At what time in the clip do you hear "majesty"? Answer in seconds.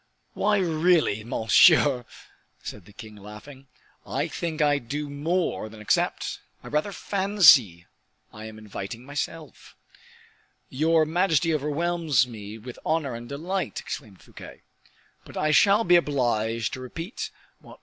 11.05-11.53